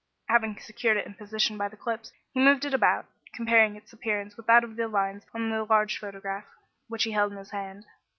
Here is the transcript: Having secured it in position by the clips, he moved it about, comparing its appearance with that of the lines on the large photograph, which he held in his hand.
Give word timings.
Having 0.29 0.57
secured 0.57 0.97
it 0.97 1.05
in 1.05 1.13
position 1.13 1.59
by 1.59 1.67
the 1.67 1.77
clips, 1.77 2.11
he 2.33 2.39
moved 2.39 2.65
it 2.65 2.73
about, 2.73 3.05
comparing 3.35 3.75
its 3.75 3.93
appearance 3.93 4.35
with 4.35 4.47
that 4.47 4.63
of 4.63 4.75
the 4.75 4.87
lines 4.87 5.27
on 5.31 5.51
the 5.51 5.63
large 5.63 5.99
photograph, 5.99 6.45
which 6.87 7.03
he 7.03 7.11
held 7.11 7.31
in 7.31 7.37
his 7.37 7.51
hand. 7.51 7.85